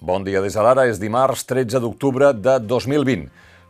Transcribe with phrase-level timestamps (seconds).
[0.00, 3.26] Bon dia des de l'ara, és dimarts 13 d'octubre de 2020.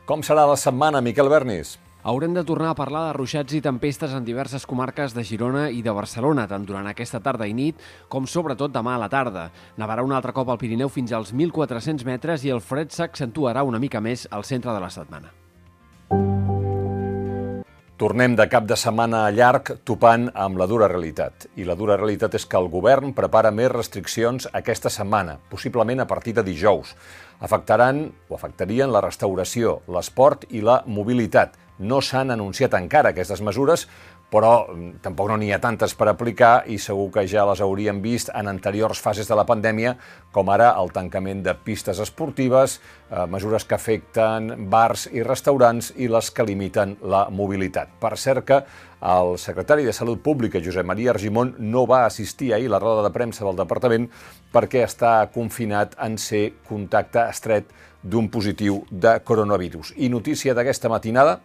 [0.06, 1.72] Com serà la setmana, Miquel Bernis?
[2.06, 5.82] Haurem de tornar a parlar de ruixats i tempestes en diverses comarques de Girona i
[5.82, 9.48] de Barcelona, tant durant aquesta tarda i nit com sobretot demà a la tarda.
[9.76, 13.82] Nevarà un altre cop al Pirineu fins als 1.400 metres i el fred s'accentuarà una
[13.82, 15.34] mica més al centre de la setmana.
[18.00, 21.44] Tornem de cap de setmana llarg topant amb la dura realitat.
[21.60, 26.06] I la dura realitat és que el govern prepara més restriccions aquesta setmana, possiblement a
[26.08, 26.94] partir de dijous.
[27.44, 31.58] Afectaran o afectarien la restauració, l'esport i la mobilitat.
[31.76, 33.84] No s'han anunciat encara aquestes mesures,
[34.30, 38.00] però mm, tampoc no n'hi ha tantes per aplicar i segur que ja les hauríem
[38.02, 39.96] vist en anteriors fases de la pandèmia,
[40.32, 42.78] com ara el tancament de pistes esportives,
[43.10, 47.90] eh, mesures que afecten bars i restaurants i les que limiten la mobilitat.
[48.00, 48.62] Per cert que
[49.00, 53.02] el secretari de Salut Pública, Josep Maria Argimon, no va assistir ahir a la roda
[53.02, 54.10] de premsa del departament
[54.52, 59.94] perquè està confinat en ser contacte estret d'un positiu de coronavirus.
[59.96, 61.40] I notícia d'aquesta matinada,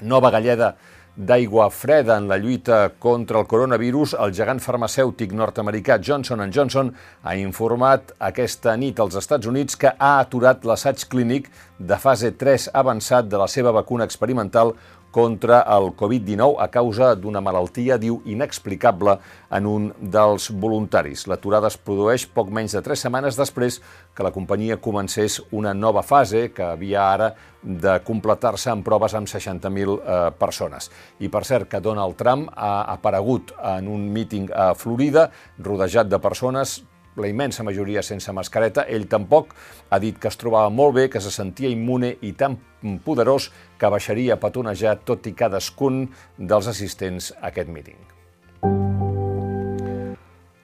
[0.00, 0.74] nova galleda
[1.14, 6.90] d'aigua freda en la lluita contra el coronavirus, el gegant farmacèutic nord-americà Johnson Johnson
[7.22, 11.46] ha informat aquesta nit als Estats Units que ha aturat l'assaig clínic
[11.78, 14.74] de fase 3 avançat de la seva vacuna experimental
[15.14, 19.14] contra el Covid-19 a causa d'una malaltia, diu, inexplicable
[19.54, 21.28] en un dels voluntaris.
[21.30, 23.78] L'aturada es produeix poc menys de tres setmanes després
[24.10, 27.28] que la companyia comencés una nova fase que havia ara
[27.62, 30.90] de completar-se amb proves amb 60.000 eh, persones.
[31.22, 35.28] I per cert que Donald Trump ha aparegut en un míting a Florida
[35.62, 36.80] rodejat de persones
[37.16, 39.54] la immensa majoria sense mascareta, ell tampoc
[39.90, 42.58] ha dit que es trobava molt bé, que se sentia immune i tan
[43.04, 47.98] poderós que baixaria a petonejar tot i cadascun dels assistents a aquest míting.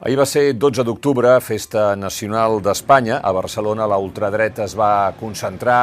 [0.00, 3.18] Ahir va ser 12 d'octubre, festa nacional d'Espanya.
[3.20, 5.83] A Barcelona la ultradreta es va concentrar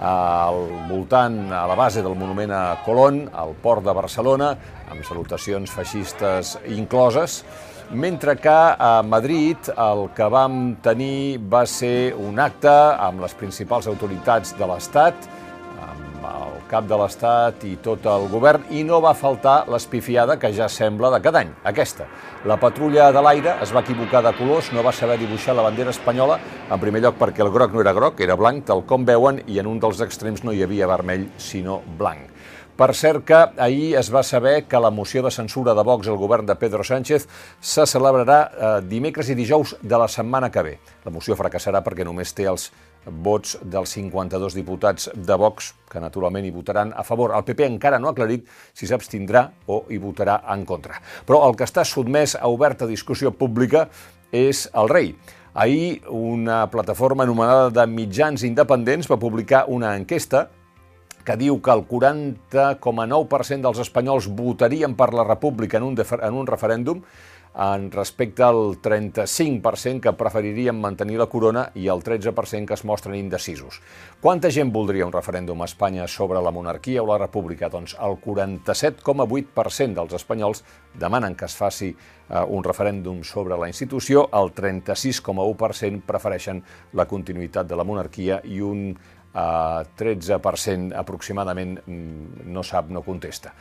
[0.00, 4.54] al voltant, a la base del monument a Colón, al port de Barcelona,
[4.88, 7.42] amb salutacions feixistes incloses
[7.90, 13.88] mentre que a Madrid el que vam tenir va ser un acte amb les principals
[13.90, 15.26] autoritats de l'Estat,
[15.82, 20.52] amb el cap de l'Estat i tot el govern, i no va faltar l'espifiada que
[20.54, 22.06] ja sembla de cada any, aquesta.
[22.46, 25.90] La patrulla de l'aire es va equivocar de colors, no va saber dibuixar la bandera
[25.90, 26.38] espanyola,
[26.70, 29.58] en primer lloc perquè el groc no era groc, era blanc, tal com veuen, i
[29.58, 32.30] en un dels extrems no hi havia vermell, sinó blanc.
[32.80, 36.16] Per cert que ahir es va saber que la moció de censura de Vox al
[36.16, 37.26] govern de Pedro Sánchez
[37.60, 40.72] se celebrarà eh, dimecres i dijous de la setmana que ve.
[41.04, 42.70] La moció fracassarà perquè només té els
[43.04, 47.34] vots dels 52 diputats de Vox, que naturalment hi votaran a favor.
[47.36, 51.02] El PP encara no ha aclarit si s'abstindrà o hi votarà en contra.
[51.28, 53.90] Però el que està sotmès a oberta discussió pública
[54.32, 55.12] és el rei.
[55.52, 60.46] Ahir, una plataforma anomenada de mitjans independents va publicar una enquesta
[61.30, 66.48] que diu que el 40,9% dels espanyols votarien per la república en un, en un
[66.48, 67.04] referèndum,
[67.54, 73.14] en respecte al 35% que preferirien mantenir la corona i el 13% que es mostren
[73.18, 73.80] indecisos.
[74.20, 77.70] Quanta gent voldria un referèndum a Espanya sobre la monarquia o la república?
[77.70, 80.64] Doncs el 47,8% dels espanyols
[80.98, 86.62] demanen que es faci eh, un referèndum sobre la institució, el 36,1% prefereixen
[86.94, 88.94] la continuïtat de la monarquia i un
[89.30, 93.52] Uh, 13% aproximadament mm, no sap, no contesta.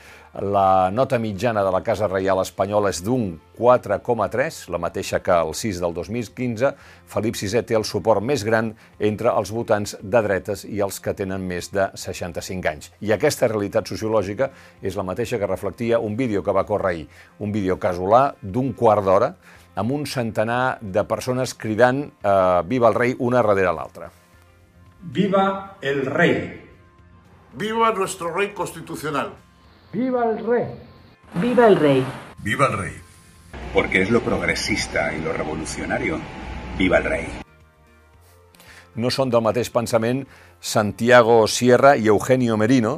[0.42, 5.54] La nota mitjana de la Casa Reial Espanyola és d'un 4,3, la mateixa que el
[5.54, 6.72] 6 del 2015.
[7.14, 11.14] Felip VI té el suport més gran entre els votants de dretes i els que
[11.14, 12.90] tenen més de 65 anys.
[13.06, 14.50] I aquesta realitat sociològica
[14.82, 17.08] és la mateixa que reflectia un vídeo que va córrer ahir,
[17.38, 19.36] un vídeo casolà d'un quart d'hora
[19.78, 22.34] amb un centenar de persones cridant eh,
[22.66, 24.10] «Viva el rei» una darrere l'altra.
[25.02, 26.70] Viva el rey.
[27.54, 29.34] Viva nuestro rey constitucional.
[29.94, 30.66] Viva el rey.
[31.36, 32.06] Viva el rey.
[32.44, 32.94] Viva el rey.
[33.74, 36.20] Porque es lo progresista y lo revolucionario.
[36.78, 37.28] Viva el rey.
[39.00, 40.26] No són del mateix pensament
[40.60, 42.98] Santiago Sierra i Eugenio Merino,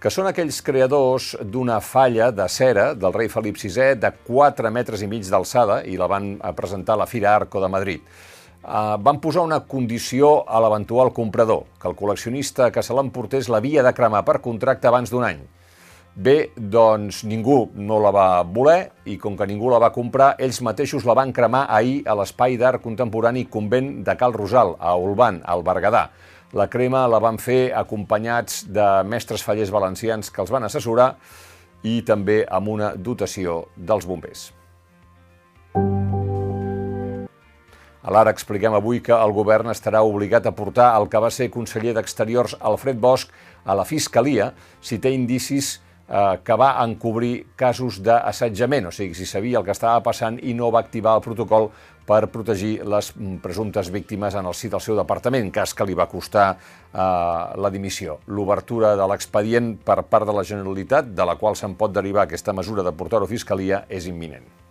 [0.00, 5.04] que són aquells creadors d'una falla de cera del rei Felip VI de 4 metres
[5.04, 8.14] i mig d'alçada i la van presentar a la Fira Arco de Madrid
[8.64, 13.84] eh, van posar una condició a l'eventual comprador, que el col·leccionista que se l'emportés l'havia
[13.84, 15.44] de cremar per contracte abans d'un any.
[16.14, 20.60] Bé, doncs ningú no la va voler i com que ningú la va comprar, ells
[20.62, 25.42] mateixos la van cremar ahir a l'Espai d'Art Contemporani Convent de Cal Rosal, a Olban,
[25.42, 26.06] al Berguedà.
[26.54, 31.16] La crema la van fer acompanyats de mestres fallers valencians que els van assessorar
[31.82, 34.52] i també amb una dotació dels bombers.
[38.04, 41.48] A l'Ara expliquem avui que el govern estarà obligat a portar el que va ser
[41.52, 43.30] conseller d'Exteriors Alfred Bosch
[43.64, 44.50] a la Fiscalia
[44.84, 45.78] si té indicis
[46.08, 50.52] eh, que va encobrir casos d'assetjament, o sigui, si sabia el que estava passant i
[50.52, 51.70] no va activar el protocol
[52.04, 55.96] per protegir les mm, presumptes víctimes en el si del seu departament, cas que li
[55.96, 58.18] va costar eh, la dimissió.
[58.28, 62.52] L'obertura de l'expedient per part de la Generalitat, de la qual se'n pot derivar aquesta
[62.52, 64.63] mesura de portar-ho a Fiscalia, és imminent.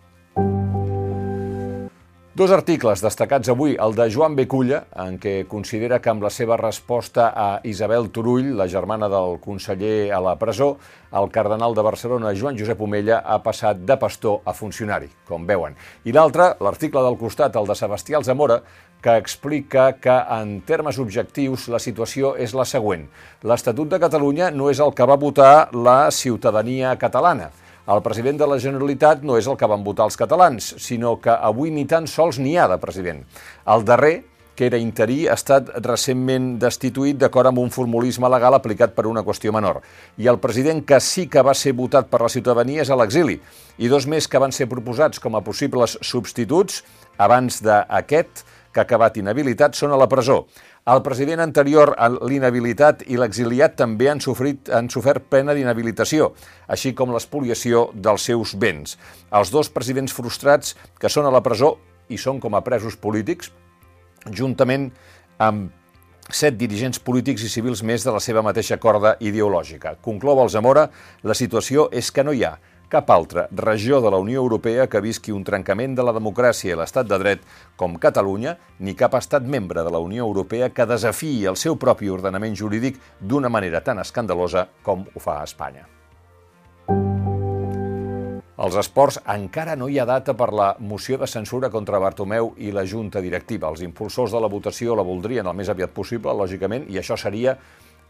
[2.33, 6.55] Dos articles destacats avui, el de Joan Beculla, en què considera que amb la seva
[6.57, 10.71] resposta a Isabel Turull, la germana del conseller a la presó,
[11.13, 15.77] el cardenal de Barcelona, Joan Josep Omella, ha passat de pastor a funcionari, com veuen.
[16.09, 18.63] I l'altre, l'article del costat, el de Sebastià Zamora,
[19.03, 23.11] que explica que en termes objectius la situació és la següent.
[23.45, 27.51] L'Estatut de Catalunya no és el que va votar la ciutadania catalana,
[27.87, 31.33] el president de la Generalitat no és el que van votar els catalans, sinó que
[31.33, 33.23] avui ni tan sols n'hi ha de president.
[33.67, 34.23] El darrer,
[34.55, 39.25] que era interí, ha estat recentment destituït d'acord amb un formulisme legal aplicat per una
[39.25, 39.81] qüestió menor.
[40.15, 43.39] I el president que sí que va ser votat per la ciutadania és a l'exili,
[43.77, 46.83] i dos més que van ser proposats com a possibles substituts
[47.17, 50.43] abans d'aquest, que ha acabat inhabilitat, són a la presó.
[50.89, 51.93] El president anterior,
[52.27, 56.33] l'inhabilitat i l'exiliat també han, sofrit, han sofert pena d'inhabilitació,
[56.67, 58.97] així com l'espoliació dels seus béns.
[59.31, 61.77] Els dos presidents frustrats que són a la presó
[62.09, 63.53] i són com a presos polítics,
[64.33, 64.89] juntament
[65.39, 65.71] amb
[66.31, 69.97] set dirigents polítics i civils més de la seva mateixa corda ideològica.
[70.01, 70.87] Conclou el Zamora,
[71.23, 72.55] la situació és que no hi ha
[72.93, 76.77] cap altra regió de la Unió Europea que visqui un trencament de la democràcia i
[76.77, 77.41] l'estat de dret
[77.79, 78.53] com Catalunya,
[78.85, 83.01] ni cap estat membre de la Unió Europea que desafiï el seu propi ordenament jurídic
[83.19, 85.87] d'una manera tan escandalosa com ho fa a Espanya.
[88.63, 92.69] Als esports encara no hi ha data per la moció de censura contra Bartomeu i
[92.71, 93.73] la Junta Directiva.
[93.73, 97.57] Els impulsors de la votació la voldrien el més aviat possible, lògicament, i això seria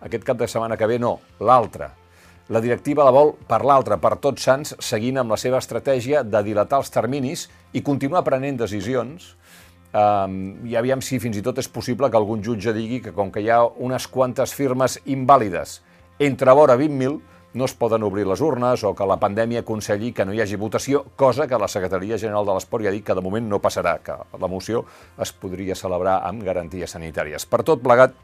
[0.04, 1.94] aquest cap de setmana que ve, no, l'altre,
[2.50, 6.42] la directiva la vol per l'altra, per tots sants, seguint amb la seva estratègia de
[6.44, 9.30] dilatar els terminis i continuar prenent decisions
[9.94, 13.32] um, i aviam si fins i tot és possible que algun jutge digui que com
[13.32, 15.80] que hi ha unes quantes firmes invàlides
[16.20, 17.22] entre vora 20.000,
[17.54, 20.58] no es poden obrir les urnes o que la pandèmia aconselli que no hi hagi
[20.58, 23.62] votació, cosa que la Secretaria General de l'Esport ja ha dit que de moment no
[23.62, 24.84] passarà, que la moció
[25.22, 27.46] es podria celebrar amb garanties sanitàries.
[27.46, 28.16] Per tot plegat,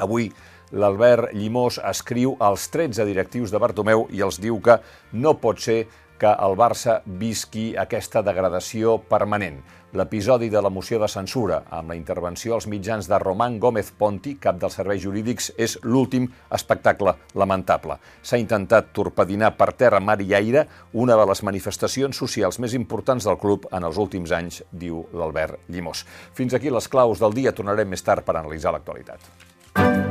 [0.00, 0.30] avui
[0.72, 4.78] l'Albert Llimós escriu als 13 directius de Bartomeu i els diu que
[5.12, 5.84] no pot ser
[6.18, 9.58] que el Barça visqui aquesta degradació permanent.
[9.94, 14.34] L'episodi de la moció de censura amb la intervenció als mitjans de Román Gómez Ponti,
[14.42, 17.98] cap dels serveis jurídics, és l'últim espectacle lamentable.
[18.22, 23.28] S'ha intentat torpedinar per terra, mar i aire una de les manifestacions socials més importants
[23.28, 26.02] del club en els últims anys, diu l'Albert Llimós.
[26.34, 27.54] Fins aquí les claus del dia.
[27.54, 30.03] Tornarem més tard per analitzar l'actualitat.